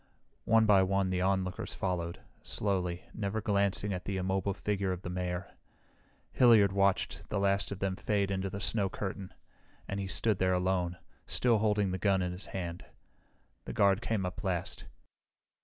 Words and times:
One 0.45 0.65
by 0.65 0.81
one, 0.81 1.11
the 1.11 1.21
onlookers 1.21 1.75
followed, 1.75 2.21
slowly, 2.41 3.03
never 3.13 3.39
glancing 3.39 3.93
at 3.93 4.05
the 4.05 4.17
immobile 4.17 4.55
figure 4.55 4.91
of 4.91 5.03
the 5.03 5.11
Mayor. 5.11 5.51
Hilliard 6.31 6.71
watched 6.71 7.29
the 7.29 7.37
last 7.39 7.71
of 7.71 7.77
them 7.77 7.95
fade 7.95 8.31
into 8.31 8.49
the 8.49 8.59
snow 8.59 8.89
curtain, 8.89 9.31
and 9.87 9.99
he 9.99 10.07
stood 10.07 10.39
there 10.39 10.53
alone, 10.53 10.97
still 11.27 11.59
holding 11.59 11.91
the 11.91 11.99
gun 11.99 12.23
in 12.23 12.31
his 12.31 12.47
hand. 12.47 12.83
The 13.65 13.73
guard 13.73 14.01
came 14.01 14.25
up 14.25 14.39
at 14.39 14.43
last. 14.43 14.85